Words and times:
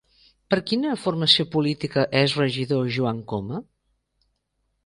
Per 0.53 0.57
quina 0.69 0.95
formació 1.01 1.45
política 1.57 2.07
és 2.23 2.35
regidor 2.41 2.91
Joan 2.97 3.21
Coma? 3.35 3.63